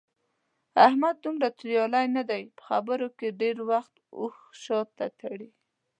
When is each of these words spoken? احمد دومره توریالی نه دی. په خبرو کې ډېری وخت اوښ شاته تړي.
احمد 0.87 1.15
دومره 1.23 1.47
توریالی 1.57 2.05
نه 2.17 2.23
دی. 2.29 2.43
په 2.55 2.61
خبرو 2.69 3.07
کې 3.17 3.35
ډېری 3.39 3.63
وخت 3.71 3.93
اوښ 4.19 4.35
شاته 4.63 5.07
تړي. 5.19 5.49